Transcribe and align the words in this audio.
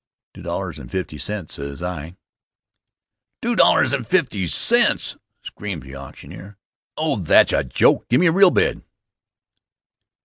"Two 0.33 0.41
dollars 0.41 0.79
and 0.79 0.89
fifty 0.89 1.19
cents," 1.19 1.53
says 1.53 1.83
I. 1.83 2.17
"Two 3.43 3.55
dollars 3.55 3.93
and 3.93 4.07
fifty 4.07 4.47
cents!" 4.47 5.15
screamed 5.43 5.83
the 5.83 5.95
auctioneer. 5.95 6.57
"Oh, 6.97 7.17
that's 7.17 7.53
a 7.53 7.63
joke! 7.63 8.09
Give 8.09 8.19
me 8.19 8.25
a 8.25 8.31
real 8.31 8.49
bid." 8.49 8.81